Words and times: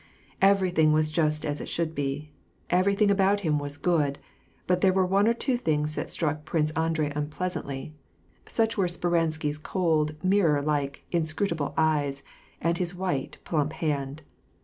Everything 0.41 0.91
was 0.93 1.11
just 1.11 1.45
as 1.45 1.61
it 1.61 1.69
should 1.69 1.93
be, 1.93 2.31
everything 2.71 3.11
about 3.11 3.41
him 3.41 3.59
was 3.59 3.77
good; 3.77 4.17
but 4.65 4.81
there 4.81 4.91
were 4.91 5.05
one 5.05 5.27
or 5.27 5.33
two 5.35 5.57
things 5.57 5.93
that 5.93 6.09
struck 6.09 6.43
Prince 6.43 6.71
Andrei 6.71 7.13
unpleasantly: 7.15 7.93
such 8.47 8.79
were 8.79 8.87
Speransky 8.87 9.51
's 9.53 9.59
cold, 9.59 10.15
mirror 10.23 10.59
like, 10.59 11.03
inscrutable 11.11 11.75
eyes, 11.77 12.23
and 12.59 12.79
his 12.79 12.95
white, 12.95 13.37
plump 13.45 13.73
hand. 13.73 14.23